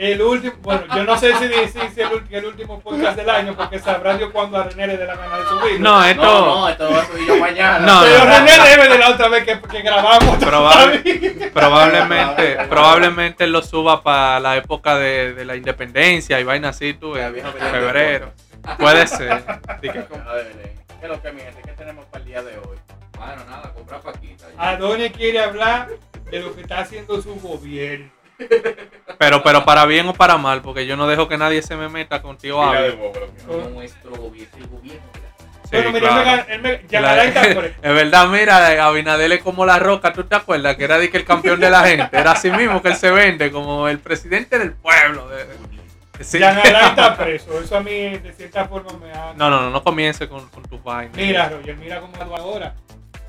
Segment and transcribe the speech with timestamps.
[0.00, 2.00] El último, bueno, yo no sé si si, si
[2.34, 5.36] el, último podcast del año, porque sabrá Dios cuándo a René le dé la gana
[5.36, 5.78] de subirlo.
[5.90, 6.22] No, esto.
[6.22, 7.78] No, no, esto lo voy a subir yo mañana.
[7.80, 8.24] No, Pero no.
[8.24, 10.38] René debe de la otra vez que, que grabamos.
[10.38, 16.94] Probable- probablemente, probablemente lo suba para la época de, de la independencia y vaina así,
[16.94, 18.32] tú, en febrero.
[18.78, 19.44] Puede ser.
[19.82, 21.60] Di que- A ver, Belén, ¿qué es lo que mi gente?
[21.62, 22.78] ¿Qué tenemos para el día de hoy?
[23.18, 24.46] Bueno, nada, comprar paquita.
[24.56, 25.88] Adonia quiere hablar
[26.30, 28.10] de lo que está haciendo su gobierno.
[29.20, 31.90] Pero, pero para bien o para mal, porque yo no dejo que nadie se me
[31.90, 32.96] meta contigo que
[33.46, 33.68] no.
[33.68, 35.00] Nuestro gobierno, el gobierno.
[35.64, 36.44] Sí, bueno, mira, claro.
[36.48, 37.24] él me, él me, La-
[37.82, 40.74] es verdad, mira, Abinadel es como la roca, ¿tú te acuerdas?
[40.76, 43.10] Que era de que el campeón de la gente, era así mismo que él se
[43.10, 45.28] vende, como el presidente del pueblo.
[45.28, 45.44] de-
[46.24, 46.38] sí.
[46.42, 47.60] Está preso.
[47.60, 49.34] Eso a mí, de cierta forma, me ha.
[49.36, 51.14] No, no, no, no comience con, con tus vainas.
[51.14, 52.74] Mira, Roger, mira cómo ando ahora.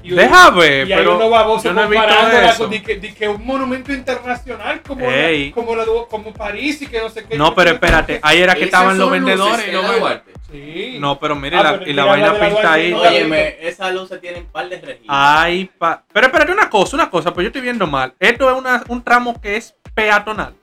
[0.04, 2.58] Y- Deja ver, Y hay pero unos babosos yo no he visto comparándola eso.
[2.64, 6.88] con di que, di que un monumento internacional como, la, como, la, como París y
[6.88, 7.38] que no sé qué.
[7.38, 9.72] No, pero espérate, ahí era que estaban los vendedores.
[9.72, 10.32] Duarte.
[10.52, 10.98] Sí.
[11.00, 12.92] No, pero mire, Ah, la- pero y la vaina de pinta ahí.
[12.94, 15.08] Óyeme, esas luces tienen par de registros.
[15.08, 16.04] Ay, pa...
[16.12, 18.14] Pero espérate, una cosa, una cosa, pues yo estoy viendo mal.
[18.20, 20.56] Esto es una- un tramo que es peatonal.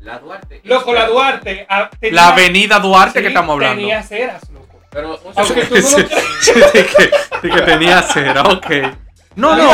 [0.00, 0.60] La Duarte.
[0.64, 1.66] Loco, la Duarte.
[1.68, 3.76] ah, tenía- La avenida Duarte sí, que estamos hablando.
[3.80, 4.47] Tenía ceras, loco.
[4.90, 6.08] Pero un Aunque segundo.
[6.08, 6.08] tú
[6.52, 8.70] no lo de que, de que tenía cera, ok.
[9.36, 9.70] No, no.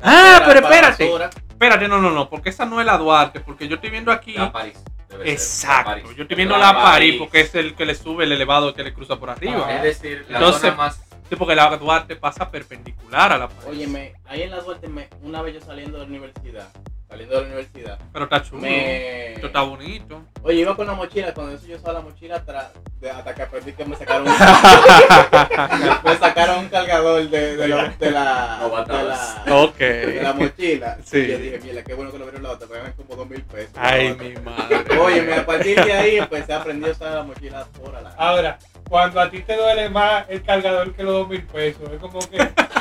[0.00, 1.10] Ah, pero espérate.
[1.50, 4.32] Espérate, no, no, no, porque esa no es la Duarte, porque yo estoy viendo aquí.
[4.32, 4.74] La París.
[5.10, 6.06] la Exacto, París.
[6.16, 8.92] yo estoy viendo la París porque es el que le sube el elevado que le
[8.92, 9.66] cruza por arriba.
[9.68, 9.76] Ah.
[9.76, 11.00] Es decir, la Entonces- zona más.
[11.28, 13.64] Sí, porque la Duarte pasa perpendicular a la París.
[13.66, 16.68] Óyeme, ahí en la Duarte, me, una vez yo saliendo de la universidad,
[17.12, 18.62] saliendo de la universidad, Pero está chulo.
[18.62, 19.34] me...
[19.34, 20.22] Esto está bonito.
[20.42, 22.68] Oye, iba con la mochila, cuando eso yo usaba la mochila atrás,
[23.00, 24.32] de- hasta que aprendí que me sacaron un,
[26.04, 30.96] me sacaron un cargador de, de, la, de, la, de, la, de la mochila.
[31.04, 31.18] Sí.
[31.18, 33.28] Y yo dije, mira, qué bueno que lo vieron la otra, me ganan como dos
[33.28, 33.72] mil pesos.
[33.76, 34.98] Ay, mi madre.
[34.98, 38.10] Óyeme, a partir de ahí empecé a aprender a usar la mochila por la...
[38.16, 38.58] Ahora,
[38.88, 42.18] cuando a ti te duele más el cargador que los dos mil pesos, es como
[42.20, 42.36] que.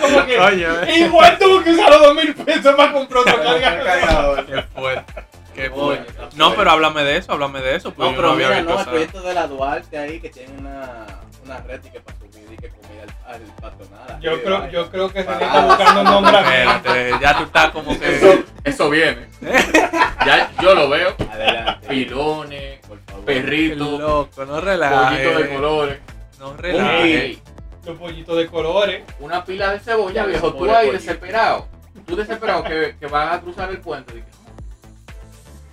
[0.00, 3.84] como que Oye, igual tuvo que usar los dos mil pesos para comprar otro cargador.
[3.84, 4.46] cargador.
[4.46, 5.12] qué fuerte.
[5.54, 6.12] Qué fuerte.
[6.34, 6.56] No, fuerte.
[6.58, 7.92] pero háblame de eso, háblame de eso.
[7.94, 11.06] Pues No, pero mira, no, el proyecto de la Duarte ahí que tiene una,
[11.44, 14.20] una red y que para subir y que comida al, al.
[14.20, 17.98] Yo creo, yo creo que Para- está buscando un nombre Espérate, ya tú estás como
[17.98, 18.44] que.
[18.64, 19.28] eso viene.
[20.24, 21.14] Ya yo lo veo.
[21.30, 21.86] Adelante.
[21.86, 23.24] Pilones, por favor.
[23.26, 25.48] perritos, Loco, no pollitos de relajes.
[25.48, 25.98] colores.
[26.38, 27.38] No relajes.
[27.84, 29.02] Los pollitos de colores.
[29.20, 30.52] una pila de cebolla, Ya, viejo.
[30.54, 30.92] Tú ahí pollito.
[30.92, 31.68] desesperado.
[32.06, 34.14] Tú desesperado que, que vas a cruzar el puente.
[34.14, 34.26] Dije,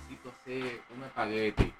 [0.08, 1.72] necesito hacer un espagueti.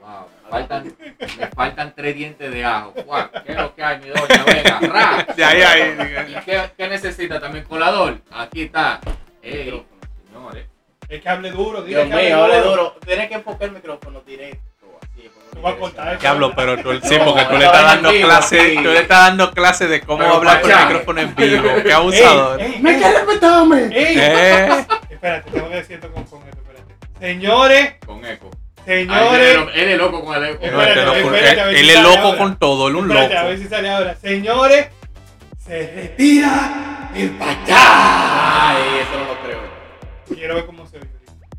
[0.00, 0.96] Wow, me faltan,
[1.38, 2.92] me faltan tres dientes de ajo.
[3.06, 4.44] Wow, ¿qué es lo que hay, mi doña?
[4.46, 5.26] Venga, ra.
[5.34, 6.32] De ahí, ahí.
[6.36, 7.64] ¿Y qué, qué necesita también?
[7.64, 8.18] Colador.
[8.30, 9.00] Aquí está.
[9.42, 10.00] Ey, Micrófono.
[10.26, 10.66] señores.
[11.08, 12.70] Es que hable duro, dile Dios mío, hable duro.
[12.70, 12.96] duro.
[13.04, 14.62] Tienes que enfocar el micrófono directo.
[15.62, 16.18] Vas a cortar.
[16.20, 19.88] Diablo, pero tú, sí, porque tú le estás dando clase, tú le estás dando clase
[19.88, 21.68] de cómo Pero hablar con el micrófono en vivo.
[21.84, 22.60] Qué abusador.
[22.80, 23.82] ¡Me quieres respetarme!
[23.92, 24.16] ey.
[24.18, 24.68] Eh,
[25.10, 26.94] Espérate, tengo que decir esto con, con esto, espérate.
[27.18, 28.50] Señores, Con eco.
[28.86, 29.58] señores.
[29.74, 30.66] Ay, él es loco con el eco.
[30.70, 32.38] no, este Espérate, loco, espérate, a ver él, es loco ahora.
[32.38, 33.48] con todo, él es un Espérate, a loco.
[33.48, 34.14] ver si sale ahora.
[34.14, 34.86] Señores,
[35.58, 38.68] se retira el pachá.
[38.70, 39.58] Ay, eso no lo creo.
[40.36, 41.06] Quiero ver cómo se ve.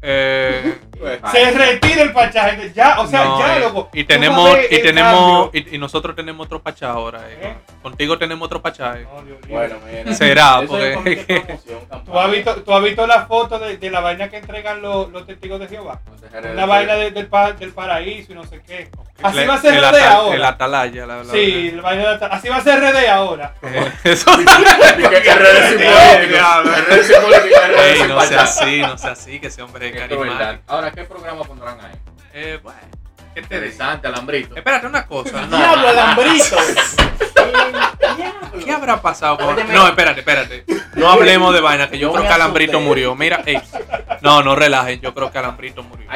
[0.02, 2.74] Eh, Pues, Se retira el pachá, gente.
[2.74, 3.90] Ya, o sea, no, ya, loco.
[3.94, 7.22] y tenemos, y tenemos, y, y nosotros tenemos otro pachá ahora.
[7.30, 7.38] eh.
[7.42, 7.56] ¿Eh?
[7.82, 9.00] Contigo tenemos otro pachá.
[9.00, 9.08] eh.
[9.14, 9.38] No, Dios.
[9.48, 10.14] Bueno, mira.
[10.14, 11.58] Será, porque-
[12.06, 15.10] ¿Tú has visto, tú has visto la foto de, de la vaina que entregan los,
[15.12, 16.02] los testigos de Jehová?
[16.38, 18.90] Una de- vaina de- del, pa- del paraíso y no sé qué.
[19.22, 20.36] Así va a ser el RD ahora.
[20.36, 21.06] El atalaya.
[21.06, 23.54] La, la- Sí, la vaina de- así va a ser RD ahora.
[23.64, 24.44] Eh, eso- que-
[27.90, 30.64] Ey, sin no sea así, no sea así, que ese hombre carismático.
[30.68, 31.92] Ahora, ¿qué programa pondrán ahí?
[32.34, 32.80] Eh, bueno,
[33.34, 33.66] ¿qué te digo?
[33.66, 34.56] Interesante, alambrito.
[34.56, 35.42] Espérate una cosa.
[35.46, 35.48] no.
[35.58, 36.58] ¡Diablo, alambrito!
[38.64, 39.56] ¿Qué habrá pasado con.?
[39.56, 39.74] Óyeme.
[39.74, 40.66] No, espérate, espérate.
[40.96, 43.16] No hablemos de vaina, que yo creo que Alambrito murió.
[43.16, 43.60] Mira, ey.
[44.22, 46.10] No, no relajen, yo creo que Alambrito murió.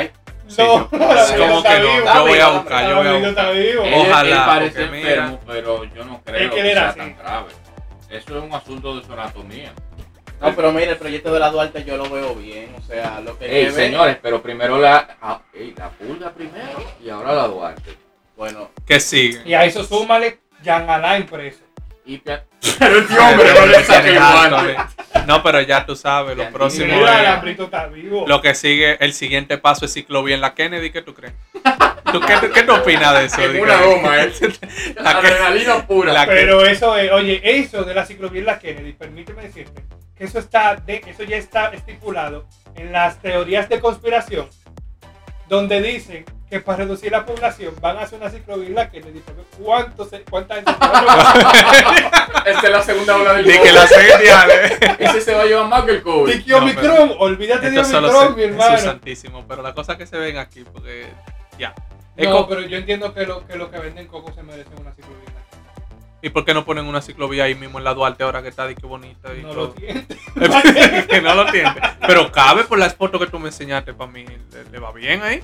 [0.55, 1.93] Sí, no, yo- Alambrito ¿Cómo está que no?
[1.93, 2.05] vivo.
[2.13, 3.53] Yo voy a buscar, yo voy a buscar.
[3.95, 6.99] Ojalá, parece enfermo, pero yo no creo Es que sea así.
[6.99, 7.51] tan grave.
[8.09, 9.73] Eso es un asunto de su anatomía.
[10.41, 12.75] No, pero mira, el proyecto de la Duarte yo lo veo bien.
[12.77, 16.83] O sea, lo que Ey, lleve- señores, pero primero la, ah, ey, la pulga primero
[17.03, 17.97] y ahora la Duarte.
[18.35, 19.41] Bueno, Que sigue.
[19.45, 21.59] Y a eso súmale Jan Alain preso.
[22.05, 22.17] Y
[22.79, 24.75] pero este hombre no le el guante.
[25.27, 27.59] No, pero ya tú sabes, lo próximo Mira, es.
[27.59, 28.25] Está vivo.
[28.27, 31.33] Lo que sigue, el siguiente paso es ciclovía en la Kennedy, ¿qué tú crees?
[32.11, 33.41] ¿Tú, qué, tú- qué tú opinas de eso?
[33.43, 34.31] En De una goma, eh.
[34.95, 36.13] La que- Adrenalina pura.
[36.13, 39.83] la- Pero eso es, oye, eso de la ciclovía en la Kennedy, permíteme decirte
[40.17, 42.45] que eso está, de, eso ya está estipulado
[42.75, 44.47] en las teorías de conspiración,
[45.47, 49.21] donde dicen que para reducir la población van a hacer una ciclovía en la Kennedy.
[49.21, 52.45] para ver ¿Cuánto se, ¿Cuánta gente se va a llevar?
[52.45, 54.13] Esta es la segunda ola del De que la serie
[54.99, 56.31] Ese se va a llevar más que el COVID.
[56.31, 58.77] Tiki No, Omicron, olvídate de Omicron, mi hermano.
[58.77, 61.07] santísimo, pero la cosa que se ven aquí, porque
[61.57, 61.73] ya.
[62.15, 64.93] Es No, pero yo entiendo que lo que, lo que venden coco se merecen una
[64.93, 65.23] ciclovía.
[65.29, 65.41] en la
[66.21, 68.67] ¿Y por qué no ponen una ciclovía ahí mismo en la Duarte ahora que está
[68.67, 69.41] de que bonita y.
[69.41, 69.61] No todo?
[69.61, 70.05] lo tiene.
[71.09, 71.73] que no lo tiene.
[72.05, 74.23] Pero cabe por las fotos que tú me enseñaste para mí.
[74.51, 75.43] ¿Le, le va bien ahí?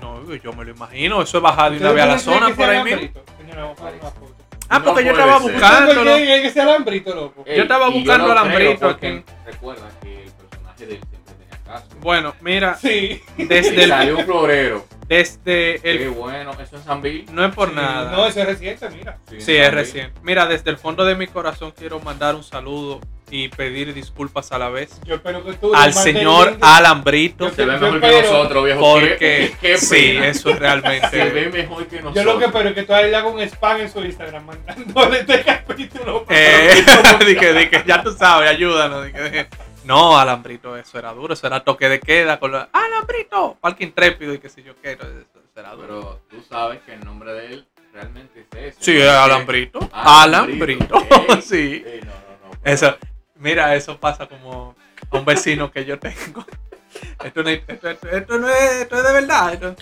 [0.00, 1.22] No, yo me lo imagino.
[1.22, 2.98] Eso es bajar de una ¿Ustedes vez a la zona por ahí mismo.
[2.98, 3.24] alambrito?
[3.38, 4.34] Señora, vamos a ver una foto.
[4.68, 5.52] Ah, No porque yo estaba ser.
[5.52, 6.10] buscándolo.
[6.10, 7.42] ¿Por qué es ese alambrito, loco?
[7.46, 9.24] Ey, Yo estaba buscando alambrito creo porque aquí.
[9.46, 11.96] Recuerda que el personaje de él siempre tenía casco.
[12.00, 13.22] Bueno, mira, Sí.
[13.38, 14.84] desde el, salió un florero.
[15.08, 17.24] desde Qué el bueno, eso San Bill.
[17.32, 18.12] no es por Sí, nada.
[18.12, 19.18] No, eso es reciente, mira.
[19.38, 20.20] Sí, es reciente.
[20.22, 23.00] Mira, desde el fondo de mi corazón quiero mandar un saludo
[23.30, 25.74] y pedir disculpas a la vez Yo espero que tú.
[25.74, 26.56] al señor.
[26.60, 28.80] Alambrito Yo Se ve mejor que nosotros, viejo.
[28.80, 32.14] porque Qué- qué sí, eso es Se ve realmente mejor que nosotros.
[32.14, 35.20] Yo lo que espero es que tú le hagas un spam en su Instagram mandándole
[35.20, 36.24] este capítulo.
[36.28, 36.84] eh,
[37.26, 39.06] di que, di que ya tú sabes, ayúdanos.
[39.06, 39.46] di que-
[39.84, 44.34] no, Alambrito, eso era duro, eso era toque de queda con la, Alambrito, parque intrépido
[44.34, 45.86] y qué sé yo qué, eso, eso era duro.
[45.86, 48.76] Pero tú sabes que el nombre de él realmente es ese.
[48.84, 51.82] Sí, es Alambrito, Alambrito, Alambrito, ey, sí.
[51.86, 52.58] ey, no, no, no.
[52.70, 52.96] Eso,
[53.38, 54.74] mira, eso pasa como
[55.10, 56.44] a un vecino que yo tengo.
[57.24, 59.76] Esto no, es- esto, esto- esto no es, esto es de verdad.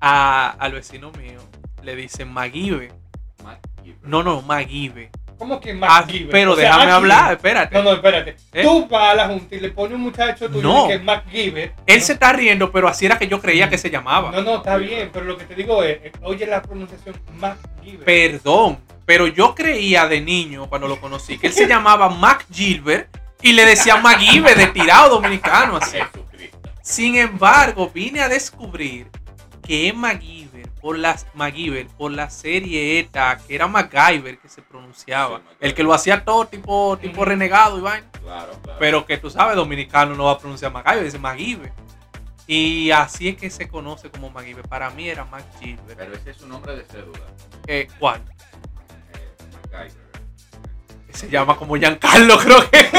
[0.00, 1.40] a- al vecino mío
[1.82, 2.92] le dicen Giver.
[4.02, 5.10] No, no, Maguibe.
[5.38, 6.28] ¿Cómo que Ah, MacGyver?
[6.30, 7.74] pero O sea, déjame hablar, espérate.
[7.74, 8.36] No, no, espérate.
[8.52, 8.62] ¿Eh?
[8.62, 10.86] Tú vas a la junta y le pones un muchacho tuyo No.
[10.86, 11.72] que es MacGyver.
[11.86, 14.30] Él no, se está riendo, pero así era que yo creía que se llamaba.
[14.32, 18.04] No, no, está bien, pero lo que te digo es, oye la pronunciación MacGyver.
[18.04, 18.78] Perdón,
[19.10, 23.08] pero yo creía de niño cuando lo conocí que él se llamaba Mac Gilbert
[23.42, 25.98] y le decía Maguibe de tirado dominicano así.
[26.80, 29.10] Sin embargo, vine a descubrir
[29.66, 34.62] que es MacGyver por la, MacGyver por la serie esta, que era MacGyver que se
[34.62, 35.38] pronunciaba.
[35.38, 35.66] Sí, MacGyver.
[35.66, 38.06] el que lo hacía todo tipo, tipo renegado y vaina.
[38.12, 38.78] Claro, claro.
[38.78, 41.72] Pero que tú sabes, dominicano no va a pronunciar MacGyver, dice MacGyver.
[42.46, 44.68] Y así es que se conoce como MacGyver.
[44.68, 45.96] Para mí era MacGyver.
[45.96, 47.26] Pero ese es su nombre de cédula.
[47.66, 48.22] Eh, ¿Cuál?
[51.12, 52.78] Se llama como Giancarlo, creo que.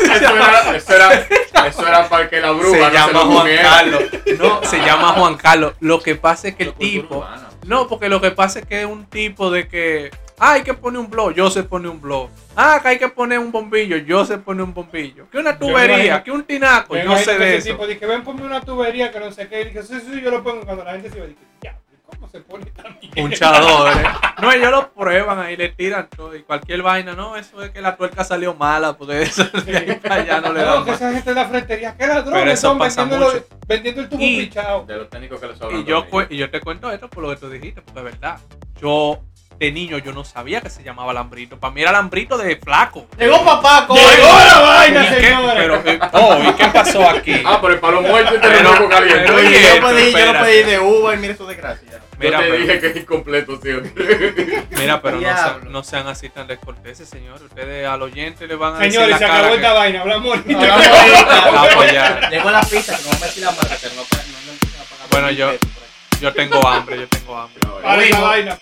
[0.00, 3.26] Eso era, eso, era, eso era para que la bruja se no se llama lo
[3.26, 3.48] Juan.
[3.62, 4.02] Carlos.
[4.38, 5.74] No, se llama Juan Carlos.
[5.80, 7.18] Lo que pasa es que el tipo.
[7.18, 7.48] urbana.
[7.66, 10.10] No, porque lo que pasa es que es un tipo de que.
[10.40, 12.30] Ah, hay que poner un blog, yo se pone un blog.
[12.56, 15.28] Ah, que hay que poner un bombillo, yo se pone un bombillo.
[15.30, 17.76] Que una tubería, imagino- que un tinaco, yo sé de ese eso.
[17.76, 19.62] tipo dice, ven, ponme una tubería que no sé qué.
[19.62, 21.26] Y dije, sí, sí, yo lo pongo cuando la gente se va.
[21.26, 21.76] Dije, ya,
[22.08, 23.12] ¿cómo se pone también?
[23.14, 23.96] Punchadores.
[24.38, 27.12] No, ellos lo prueban ahí, le tiran todo y cualquier vaina.
[27.12, 30.52] No, eso es que la tuerca salió mala, porque eso de ahí para allá no
[30.52, 33.00] le No, dan que esa gente de la fretería, que ladrones Pero eso son pasa
[33.02, 33.44] vendiendo, mucho.
[33.66, 34.84] vendiendo el tubo Y- pichado.
[34.86, 37.36] De los técnicos que le sobran Y yo, y te cuento esto por lo que
[37.36, 38.38] tú dijiste, porque es verdad.
[38.80, 39.18] Yo,
[39.58, 41.58] de niño, yo no sabía que se llamaba Lambrito.
[41.58, 43.08] Para mí era Lambrito de flaco.
[43.18, 43.88] Llegó papá.
[43.92, 45.20] ¡Llegó la vaina, ¿Y
[45.84, 47.42] eh, oh, ¿y qué pasó aquí?
[47.44, 49.22] Ah, pero el palo muerto y te Pero- lo caliente.
[49.26, 52.00] pero- Oye, yo, pedí, yo lo pedí de uva y mira su desgracia.
[52.18, 53.80] Mira, yo te pero- dije que es incompleto, tío.
[54.70, 57.42] Mira, pero no sean, no sean así tan descorteses, señores.
[57.42, 60.00] Ustedes al oyente le van a decir Señores, la se cara acabó que- esta vaina,
[60.00, 60.58] hablamos ahorita.
[60.60, 61.50] Hablamos ahorita.
[61.54, 61.68] Ah,
[62.20, 62.30] pues.
[62.30, 65.30] Llegó la pizza, que no me metí la marca, que no, no, no pagar Bueno,
[65.30, 65.52] yo-.
[66.20, 67.60] Yo tengo hambre, yo tengo hambre.
[67.64, 68.58] No, esta vaina.